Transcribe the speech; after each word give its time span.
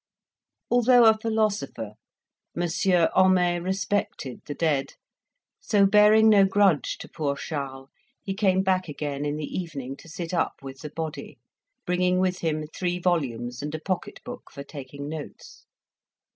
Although 0.71 1.05
a 1.05 1.15
philosopher, 1.15 1.93
Monsieur 2.55 3.09
Homais 3.13 3.59
respected 3.59 4.41
the 4.47 4.55
dead. 4.55 4.95
So 5.59 5.85
bearing 5.85 6.27
no 6.27 6.43
grudge 6.43 6.97
to 7.01 7.07
poor 7.07 7.35
Charles, 7.35 7.89
he 8.19 8.33
came 8.33 8.63
back 8.63 8.89
again 8.89 9.25
in 9.25 9.35
the 9.35 9.45
evening 9.45 9.95
to 9.97 10.09
sit 10.09 10.33
up 10.33 10.53
with 10.63 10.79
the 10.79 10.89
body; 10.89 11.37
bringing 11.85 12.17
with 12.17 12.39
him 12.39 12.65
three 12.65 12.97
volumes 12.97 13.61
and 13.61 13.75
a 13.75 13.79
pocket 13.79 14.23
book 14.25 14.49
for 14.51 14.63
taking 14.63 15.07
notes. 15.07 15.67